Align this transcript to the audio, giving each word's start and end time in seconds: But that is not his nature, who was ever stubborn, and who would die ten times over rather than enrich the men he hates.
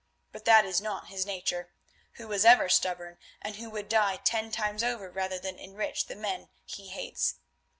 But 0.31 0.45
that 0.45 0.65
is 0.65 0.81
not 0.81 1.09
his 1.09 1.27
nature, 1.27 1.69
who 2.13 2.27
was 2.27 2.43
ever 2.43 2.67
stubborn, 2.69 3.19
and 3.39 3.57
who 3.57 3.69
would 3.69 3.87
die 3.87 4.15
ten 4.15 4.49
times 4.49 4.81
over 4.81 5.11
rather 5.11 5.37
than 5.37 5.59
enrich 5.59 6.07
the 6.07 6.15
men 6.15 6.49
he 6.65 6.87
hates. 6.87 7.35